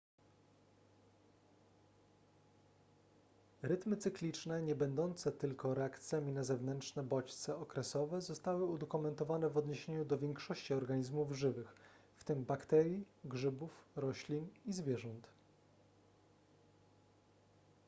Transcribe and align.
rytmy 3.61 3.97
cykliczne 3.97 4.61
niebędące 4.61 5.31
tylko 5.31 5.73
reakcjami 5.73 6.31
na 6.31 6.43
zewnętrzne 6.43 7.03
bodźce 7.03 7.55
okresowe 7.57 8.21
zostały 8.21 8.63
udokumentowane 8.65 9.49
w 9.49 9.57
odniesieniu 9.57 10.05
do 10.05 10.17
większości 10.17 10.73
organizmów 10.73 11.31
żywych 11.31 11.75
w 12.15 12.23
tym 12.23 12.43
bakterii 12.43 13.05
grzybów 13.25 13.85
roślin 13.95 14.47
i 14.65 14.73
zwierząt 14.73 15.27